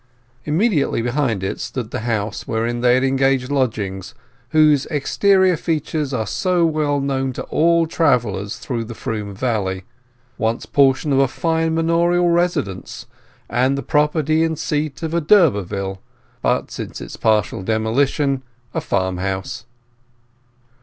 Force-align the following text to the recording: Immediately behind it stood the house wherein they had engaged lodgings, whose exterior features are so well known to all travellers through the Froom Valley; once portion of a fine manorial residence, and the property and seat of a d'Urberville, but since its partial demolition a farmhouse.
Immediately 0.45 1.03
behind 1.03 1.43
it 1.43 1.59
stood 1.59 1.91
the 1.91 1.99
house 1.99 2.47
wherein 2.47 2.81
they 2.81 2.95
had 2.95 3.03
engaged 3.03 3.51
lodgings, 3.51 4.15
whose 4.49 4.87
exterior 4.87 5.55
features 5.55 6.11
are 6.11 6.25
so 6.25 6.65
well 6.65 6.99
known 6.99 7.33
to 7.33 7.43
all 7.43 7.85
travellers 7.85 8.57
through 8.57 8.83
the 8.83 8.95
Froom 8.95 9.35
Valley; 9.35 9.83
once 10.39 10.65
portion 10.65 11.13
of 11.13 11.19
a 11.19 11.27
fine 11.27 11.75
manorial 11.75 12.29
residence, 12.29 13.05
and 13.47 13.77
the 13.77 13.83
property 13.83 14.43
and 14.43 14.57
seat 14.57 15.03
of 15.03 15.13
a 15.13 15.21
d'Urberville, 15.21 16.01
but 16.41 16.71
since 16.71 16.99
its 16.99 17.15
partial 17.15 17.61
demolition 17.61 18.41
a 18.73 18.81
farmhouse. 18.81 19.65